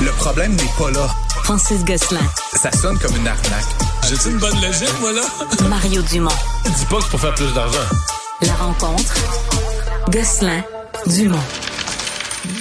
[0.00, 1.08] Le problème n'est pas là.
[1.44, 2.20] Francis Gosselin.
[2.54, 3.64] Ça sonne comme une arnaque.
[4.08, 5.22] J'ai-tu une bonne logique, moi, là?
[5.68, 6.30] Mario Dumont.
[6.64, 7.78] Dis pas que c'est pour faire plus d'argent.
[8.42, 9.14] La rencontre.
[10.10, 10.62] Gosselin.
[11.06, 11.38] Dumont.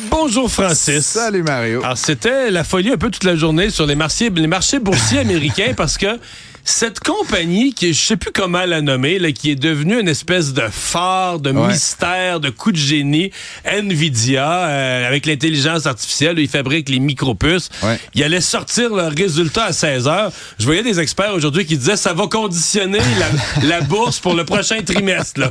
[0.10, 1.06] Bonjour, Francis.
[1.06, 1.84] Salut Mario.
[1.84, 5.20] Alors, c'était la folie un peu toute la journée sur les marchés, les marchés boursiers
[5.22, 6.20] américains parce que
[6.70, 10.54] cette compagnie qui, je sais plus comment la nommer, là, qui est devenue une espèce
[10.54, 11.68] de phare, de Ouais.
[11.70, 13.32] mystère, de coup de génie,
[13.66, 17.70] Nvidia, euh, avec l'intelligence artificielle, ils fabriquent les micropuces.
[17.84, 17.98] Ouais.
[18.16, 20.32] Ils allaient sortir leurs résultats à 16 heures.
[20.60, 24.44] Je voyais des experts aujourd'hui qui disaient ça va conditionner la, la bourse pour le
[24.44, 25.50] prochain trimestre.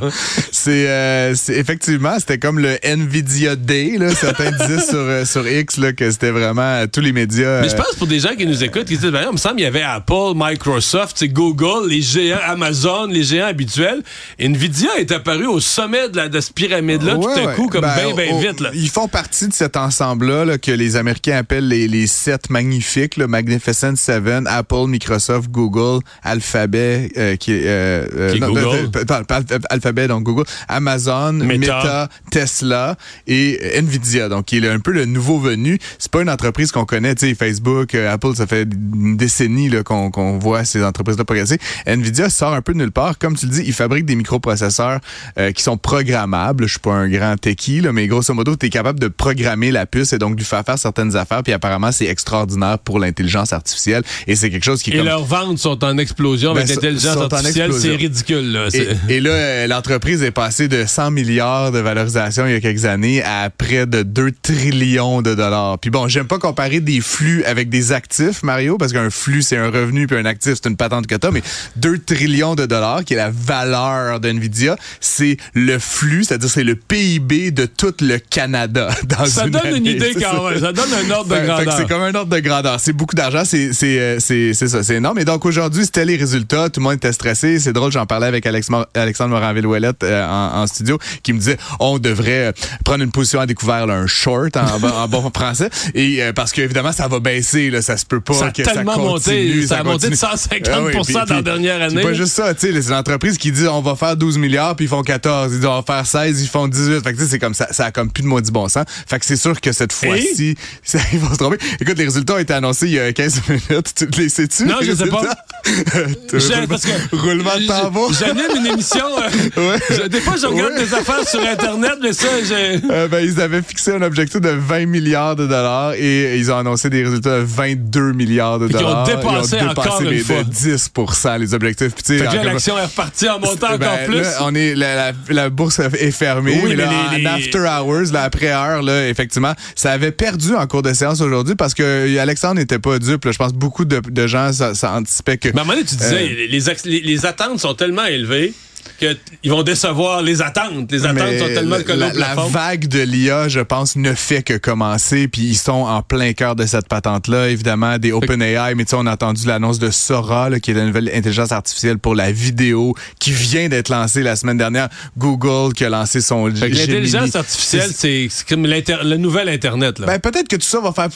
[0.51, 3.95] C'est euh, c'est- effectivement, c'était comme le Nvidia Day.
[3.97, 4.13] Là.
[4.13, 7.61] Certains disaient sur, euh, sur X là, que c'était vraiment tous les médias.
[7.61, 9.55] Mais je pense pour des gens qui nous écoutent, qui disent, ben, il me semble
[9.55, 14.01] qu'il y avait Apple, Microsoft, sais, Google, les géants Amazon, les géants habituels.
[14.39, 17.55] Nvidia est apparu au sommet de, la, de cette pyramide-là ouais, tout à ouais.
[17.55, 18.59] coup, comme Ben, bien, bien au- vite.
[18.59, 18.69] Là.
[18.73, 23.17] Ils font partie de cet ensemble-là là, que les Américains appellent les, les sept magnifiques,
[23.17, 27.61] le Magnificent Seven, Apple, Microsoft, Google, Alphabet, euh, qui est...
[27.65, 28.89] euh, euh, Qui est Google.
[28.95, 31.57] euh, Alphabet, donc Google, Amazon, Meta.
[31.57, 32.95] Meta, Tesla
[33.27, 35.79] et Nvidia, donc qui est un peu le nouveau venu.
[35.99, 39.83] C'est pas une entreprise qu'on connaît, tu sais, Facebook, Apple, ça fait une décennie là,
[39.83, 41.59] qu'on qu'on voit ces entreprises-là progresser.
[41.85, 43.17] Nvidia sort un peu de nulle part.
[43.17, 44.99] Comme tu le dis, ils fabriquent des microprocesseurs
[45.37, 46.65] euh, qui sont programmables.
[46.65, 49.71] Je suis pas un grand techie, là, mais grosso modo, tu es capable de programmer
[49.71, 51.43] la puce et donc de lui faire faire certaines affaires.
[51.43, 54.03] Puis apparemment, c'est extraordinaire pour l'intelligence artificielle.
[54.25, 55.05] Et c'est quelque chose qui Et comme...
[55.05, 57.73] leurs ventes sont en explosion Ben, avec l'intelligence artificielle.
[57.73, 58.51] C'est ridicule.
[58.51, 58.67] Là.
[58.73, 62.59] Et, et là, euh, l'entreprise est passée de 100 milliards de valorisation il y a
[62.59, 65.79] quelques années à près de 2 trillions de dollars.
[65.79, 69.57] Puis bon, j'aime pas comparer des flux avec des actifs, Mario, parce qu'un flux, c'est
[69.57, 71.41] un revenu, puis un actif, c'est une patente que t'as, mais
[71.77, 76.75] 2 trillions de dollars, qui est la valeur d'NVIDIA, c'est le flux, c'est-à-dire c'est le
[76.75, 78.89] PIB de tout le Canada.
[79.03, 80.49] Dans Ça une donne une idée quand ça.
[80.51, 80.59] même.
[80.59, 81.73] Ça donne un ordre de grandeur.
[81.77, 82.79] C'est comme un ordre de grandeur.
[82.79, 83.43] C'est beaucoup d'argent.
[83.45, 84.83] C'est c'est euh, c'est c'est ça.
[84.83, 85.19] C'est énorme.
[85.19, 86.69] Et donc aujourd'hui, c'était les résultats.
[86.69, 87.59] Tout le monde était stressé.
[87.59, 87.91] C'est drôle.
[87.91, 91.99] J'en parlais avec Alex Mor- Alexandre Moranville-Ouellette euh, en, en studio, qui me disait on
[91.99, 92.51] devrait euh,
[92.83, 95.69] prendre une position à découvert, là, un short en, bon- en bon français.
[95.93, 97.69] Et euh, parce que évidemment, ça va baisser.
[97.69, 99.55] Là, ça se peut pas Ça a que tellement ça continue.
[99.55, 99.67] monté.
[99.67, 100.15] Ça a monté de continue.
[100.17, 102.01] 150 Ah oui, puis- dans la dernière année.
[102.01, 102.53] pas juste ça.
[102.53, 105.51] Tu sais, c'est l'entreprise qui dit on va faire 12 milliards puis ils font 14.
[105.53, 107.03] Ils disent on va faire 16, ils font 18.
[107.03, 107.67] Fait que tu sais, c'est comme ça.
[107.71, 108.85] Ça a comme plus de maudit bon sens.
[109.07, 110.55] Fait que c'est sûr que cette fois-ci,
[111.13, 111.57] ils vont se tromper.
[111.79, 113.93] Écoute, les résultats ont été annoncés il y a 15 minutes.
[114.11, 114.65] Tu les sais-tu?
[114.65, 115.21] Non, les je sais pas.
[116.69, 118.11] parce que Roulement de tambour.
[118.13, 119.05] J'anime une émission.
[119.17, 119.29] euh,
[119.71, 119.79] Ouais.
[119.89, 120.83] je- des fois, je regarde Ouais.
[120.85, 122.79] des affaires sur Internet, mais ça, j'ai.
[122.91, 126.57] Euh, ben, ils avaient fixé un objectif de 20 milliards de dollars et ils ont
[126.57, 129.03] annoncé des résultats de 22 milliards de Puis qu'ils ont dollars.
[129.05, 130.35] dépassé ils ont dépassé encore une les fois.
[130.65, 131.93] De 10% les objectifs.
[131.95, 134.21] Puis, Fait que là, l'action est repartie en montant encore Ben, plus.
[134.21, 136.59] là, on est, la, la, la bourse est fermée.
[136.63, 140.11] Oui, mais, là, les- en les- after hours, là, après heure, là, effectivement, ça avait
[140.11, 143.25] perdu en cours de séance aujourd'hui parce que euh, Alexandre n'était pas dupe.
[143.25, 143.31] là.
[143.31, 145.49] Je pense que beaucoup de, de gens ça, ça anticipaient que.
[145.49, 146.15] Mais à un moment donné, tu disais,
[146.51, 148.53] Euh, les- les attentes sont tellement élevées
[148.99, 150.91] qu'ils vont décevoir les attentes.
[150.91, 152.47] Les attentes Mais sont tellement la, collées la, plafond.
[152.47, 156.55] vague de l'IA, je pense, ne fait que commencer, puis ils sont en plein cœur
[156.55, 157.49] de cette patente-là.
[157.49, 160.73] Évidemment, des OpenAI, mais tu sais, on a entendu l'annonce de Sora, là, qui est
[160.73, 164.89] la nouvelle intelligence artificielle pour la vidéo, qui vient d'être lancée la semaine dernière.
[165.17, 169.99] Google qui a lancé son que l'intelligence artificielle, c'est comme le nouvel Internet.
[169.99, 170.07] Là.
[170.07, 171.09] Ben, peut-être que tout ça va faire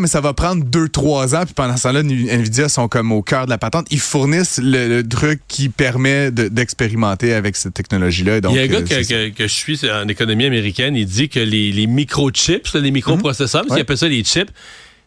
[0.00, 1.44] mais ça va prendre deux, trois ans.
[1.44, 3.86] Puis pendant ce temps-là, Nvidia sont comme au cœur de la patente.
[3.90, 6.48] Ils fournissent le, le truc qui permet de-
[7.10, 8.38] avec cette technologie-là.
[8.50, 11.06] Il y a un gars euh, que, que- que je suis en économie américaine, il
[11.06, 13.76] dit que les, les microchips, les microprocesseurs, parce Ouais.
[13.76, 14.50] qu'il appelle ça les chips,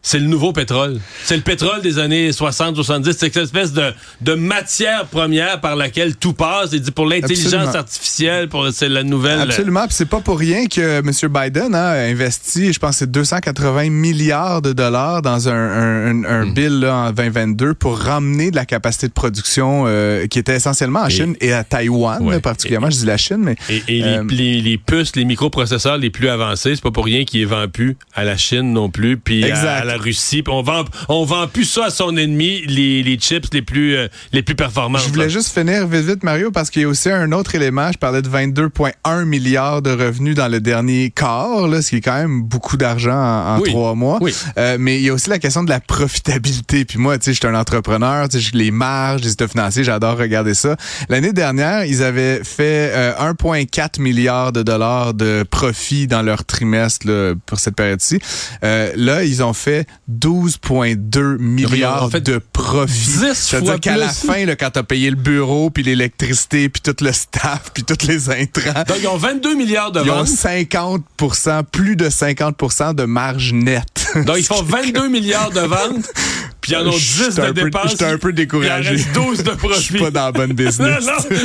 [0.08, 1.00] c'est le nouveau pétrole.
[1.24, 3.10] C'est le pétrole des années 60, 70.
[3.10, 6.70] C'est cette espèce de, de matière première par laquelle tout passe.
[6.72, 7.74] Il dit pour l'intelligence Absolument.
[7.74, 9.40] artificielle, pour c'est la nouvelle.
[9.40, 9.84] Absolument.
[9.86, 11.10] Puis c'est pas pour rien que M.
[11.28, 16.44] Biden a investi, je pense, c'est 280 milliards de dollars dans un, un, un- un
[16.46, 16.54] Hmm.
[16.54, 21.00] bill là, en 2022 pour ramener de la capacité de production euh, qui était essentiellement
[21.00, 22.38] en Et- Chine et à Taïwan, Ouais.
[22.40, 22.90] particulièrement.
[22.90, 26.10] Je dis la Chine, mais Et, et Euh, les, les- les puces, les microprocesseurs les
[26.10, 29.42] plus avancés, c'est pas pour rien qu'ils vendent plus à la Chine non plus, puis
[29.42, 29.80] à, Exact.
[29.80, 30.42] à la Russie.
[30.42, 33.96] Puis on vend, on vend plus ça à son ennemi, les, les chips les plus,
[33.96, 34.98] euh, les plus performants.
[34.98, 37.90] Je voulais juste finir vite, vite, Mario, parce qu'il y a aussi un autre élément.
[37.92, 42.00] Je parlais de 22,1 milliards de revenus dans le dernier quart, là, ce qui est
[42.00, 43.70] quand même beaucoup d'argent en, en Oui.
[43.70, 44.18] trois mois.
[44.20, 44.34] Oui.
[44.58, 46.84] Euh, mais il y a aussi la question de la profitabilité.
[46.84, 49.84] Puis moi, tu sais, je suis un entrepreneur, tu sais, les marges, les états financiers,
[49.84, 50.76] j'adore regarder ça.
[51.08, 57.06] L'année dernière, ils avaient fait euh, 1,4 milliard de dollars de profit dans leur trimestre
[57.06, 58.18] là, pour cette période-ci.
[58.64, 62.92] Euh, là, ils ont fait 12,2 milliards en fait de profit.
[62.92, 66.94] 10 C'est-à-dire qu'à la fin, là, quand t'as payé le bureau, puis l'électricité, puis tout
[67.04, 70.28] le staff, puis tous les intrants, Donc, ils ont 22 milliards de ils ont ventes.
[70.28, 74.08] 50% plus de 50% de marge nette.
[74.26, 76.12] Donc, ils font 22 milliards de ventes,
[76.66, 77.90] puis ils en ont 10 J'étais de dépenses.
[77.90, 78.94] j'étais un peu découragé.
[78.94, 79.82] Il en reste 12 de Je profit.
[79.82, 81.04] suis pas dans la bonne non, business.
[81.06, 81.36] non, tu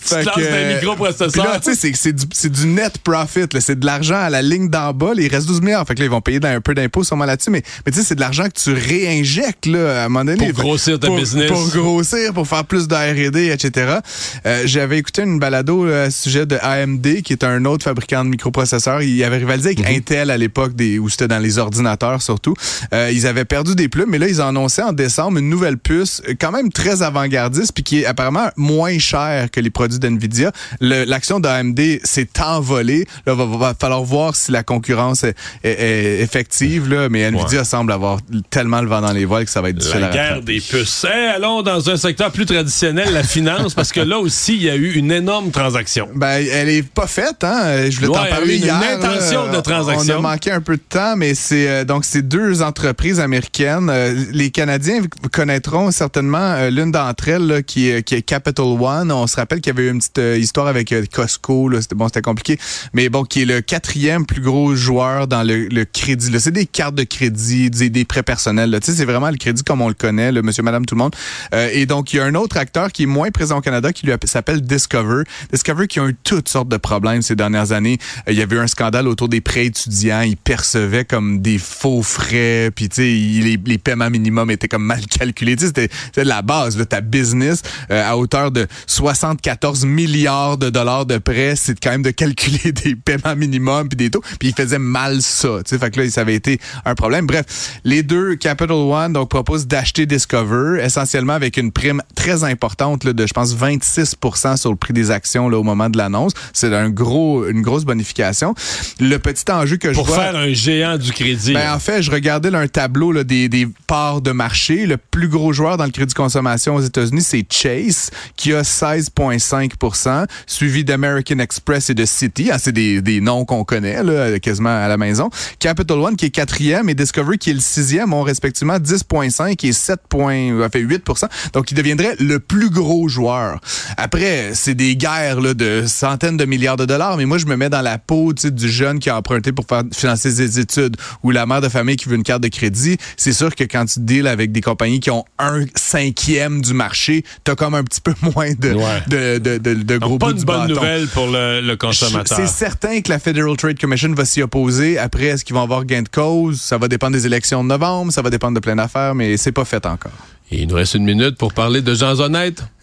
[0.00, 1.60] Fait te lances Puis microprocesseur.
[1.60, 3.46] tu sais, c'est- c'est du, net profit.
[3.52, 3.60] là.
[3.60, 5.14] C'est de l'argent à la ligne d'en bas.
[5.14, 5.22] là.
[5.22, 5.86] Il reste 12 milliards.
[5.86, 7.50] Fait que là, ils vont payer un peu d'impôts sûrement là-dessus.
[7.50, 10.52] Mais, mais tu sais, c'est de l'argent que tu réinjectes là, à un moment donné.
[10.52, 11.48] Pour grossir ta pour, business.
[11.50, 13.98] Pour grossir, pour faire plus de R&D, etc.
[14.46, 17.84] Euh, J'avais écouté une balado là, à ce sujet de AMD, qui est un autre
[17.84, 19.02] fabricant de microprocesseurs.
[19.02, 22.54] Il avait rivalisé avec Intel à l'époque, où c'était dans les ordinateurs surtout.
[22.94, 25.78] Euh, ils avaient perdu des plumes, mais là, ils ont annoncé en décembre une nouvelle
[25.78, 29.98] puce, euh, quand même très avant-gardiste, puis qui est apparemment moins chère que les produits
[29.98, 30.52] d'NVIDIA.
[30.80, 33.06] L'action d'AMD s'est envolée.
[33.26, 35.34] Là, va, va falloir voir si la concurrence est,
[35.64, 38.18] est- est effective, là, mais NVIDIA semble avoir
[38.50, 40.60] tellement le vent dans les voiles que ça va être difficile La à guerre des
[40.60, 41.06] puces.
[41.08, 44.70] Eh, allons dans un secteur plus traditionnel, la finance, parce que là aussi, il y
[44.70, 46.08] a eu une énorme transaction.
[46.14, 47.88] Ben, elle est pas faite, hein.
[47.90, 48.80] Je voulais Ouais, t'en parler une hier.
[48.96, 49.56] intention là.
[49.56, 50.14] de transaction.
[50.16, 53.88] On a manqué un peu de temps, mais c'est euh, donc c'est deux entreprises américaines.
[53.90, 55.00] Euh, les Canadiens
[55.32, 59.10] connaîtront certainement euh, l'une d'entre elles qui, est, qui est Capital One.
[59.10, 61.70] On se rappelle qu'il y avait eu une petite euh, histoire avec euh, Costco.
[61.94, 62.58] bon, c'était compliqué,
[62.92, 66.30] mais bon, qui est le quatrième plus gros joueur dans le, crédit.
[66.38, 68.76] C'est des cartes de crédit, des, des prêts personnels.
[68.82, 70.98] Tu sais, c'est vraiment le crédit comme on le connaît, le Monsieur, Madame, tout le
[70.98, 71.16] monde.
[71.54, 73.94] Euh, et donc il y a un autre acteur qui est moins présent au Canada
[73.94, 75.22] qui lui app- s'appelle Discover.
[75.50, 77.96] Discover qui a eu toutes sortes de problèmes ces dernières années.
[78.28, 80.20] Euh, il y avait eu un scandale autour des prêts étudiants.
[80.20, 82.70] Ils percevaient comme des faux frais.
[82.76, 85.56] Puis tu sais, il- les, les paiements minimums étaient comme mal calculés.
[85.56, 90.58] Tu sais, c'était c'était la base de ta business euh, à hauteur de 74 milliards
[90.58, 91.54] de dollars de prêts.
[91.56, 94.22] C'est quand même de calculer des paiements minimums puis des taux.
[94.38, 95.58] Puis ils faisaient mal ça.
[95.64, 97.26] Tu sais, fait que là, ça avait été un problème.
[97.26, 103.04] Bref, les deux Capital One donc proposent d'acheter Discover essentiellement avec une prime très importante
[103.04, 106.32] là, de je pense 26% sur le prix des actions là, au moment de l'annonce.
[106.52, 108.54] C'est un gros une grosse bonification.
[109.00, 111.54] Le petit enjeu que je Pour vois faire un géant du crédit.
[111.54, 115.28] ben, en fait, je regardais là, un tableau là, des, des parts de Le plus
[115.28, 121.40] gros joueur dans le crédit consommation aux États-Unis, c'est Chase, qui a 16,5% suivi d'American
[121.40, 122.48] Express et de Citi.
[122.50, 125.28] Ah, c'est des, des noms qu'on connaît là, quasiment à la maison.
[125.58, 129.72] Capital One, qui est quatrième, et Discovery, qui est le sixième, ont respectivement 10,5 et
[129.74, 133.60] 7, euh, fait 8% Donc, il deviendrait le plus gros joueur.
[133.98, 137.56] Après, c'est des guerres là, de centaines de milliards de dollars, mais moi, je me
[137.56, 141.44] mets dans la peau du jeune qui a emprunté pour financer ses études ou la
[141.44, 142.96] mère de famille qui veut une carte de crédit.
[143.18, 147.24] C'est sûr que quand tu deals avec des compagnies qui ont un cinquième du marché,
[147.44, 149.02] t'as comme un petit peu moins de, Ouais.
[149.08, 150.74] de, de, de, de gros Donc, pas une bonne bâton.
[150.74, 152.38] nouvelle pour le, le consommateur.
[152.38, 154.98] C'est certain que la Federal Trade Commission va s'y opposer.
[154.98, 156.60] Après, est-ce qu'ils vont avoir gain de cause?
[156.60, 159.52] Ça va dépendre des élections de novembre, ça va dépendre de plein d'affaires, mais c'est
[159.52, 160.12] pas fait encore.
[160.52, 162.62] Et il nous reste une minute pour parler de gens honnêtes.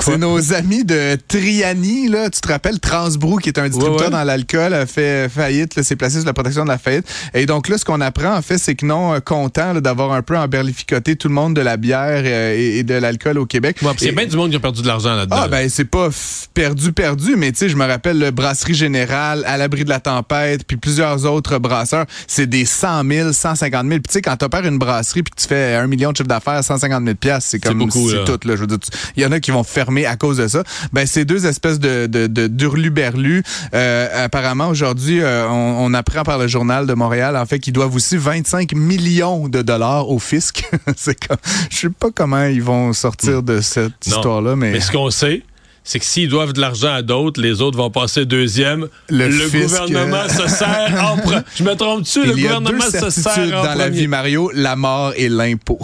[0.00, 2.30] C'est nos amis de Triani, là.
[2.30, 4.10] Tu te rappelles, Transbrou, qui est un distributeur Ouais, ouais.
[4.10, 7.06] dans l'alcool, a fait faillite, s'est placé sur la protection de la faillite.
[7.34, 10.22] Et donc là, ce qu'on apprend, en fait, c'est que non, euh, content d'avoir un
[10.22, 13.78] peu emberlificoté tout le monde de la bière euh, et, et de l'alcool au Québec.
[13.82, 15.36] Il y a Et- bien du monde qui a perdu de l'argent là-dedans.
[15.38, 16.08] ah ben c'est pas
[16.54, 20.00] perdu perdu mais tu sais je me rappelle le brasserie générale à l'abri de la
[20.00, 24.36] tempête puis plusieurs autres brasseurs c'est des 100 000 150 000 puis tu sais quand
[24.36, 27.44] t'opères une brasserie puis que tu fais un million de chiffre d'affaires 150 000 pièces
[27.46, 28.24] c'est comme beaucoup, c'est là.
[28.24, 30.36] tout là je veux dire tu- il y en a qui vont fermer à cause
[30.38, 30.62] de ça
[30.92, 33.42] ben ces deux espèces de de de d'hurluberlus
[33.74, 37.72] euh, apparemment aujourd'hui euh, on, on apprend par le journal de Montréal en fait qu'ils
[37.72, 40.64] doivent aussi 25 millions de dollars au fisc
[40.96, 41.36] c'est comme
[41.70, 44.16] je sais pas comment ils vont sortir de cette Non.
[44.16, 45.42] histoire là Mais ce qu'on sait,
[45.82, 48.88] c'est que s'ils doivent de l'argent à d'autres, les autres vont passer deuxième.
[49.10, 52.24] Le Le, fisc, gouvernement euh, se sert en pre- Je me trompe-tu?
[52.24, 55.12] Le Il y a deux gouvernement se sert en dans la vie, Mario, la mort
[55.16, 55.78] et l'impôt.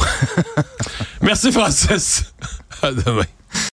[1.22, 2.24] Merci, Francis.
[2.82, 3.24] À demain.